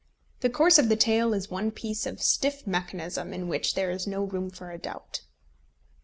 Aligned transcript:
The 0.39 0.49
course 0.49 0.79
of 0.79 0.89
the 0.89 0.95
tale 0.95 1.31
is 1.31 1.51
one 1.51 1.69
piece 1.69 2.07
of 2.07 2.23
stiff 2.23 2.65
mechanism, 2.65 3.33
in 3.35 3.47
which 3.47 3.75
there 3.75 3.91
is 3.91 4.07
no 4.07 4.23
room 4.23 4.49
for 4.49 4.71
a 4.71 4.79
doubt. 4.79 5.21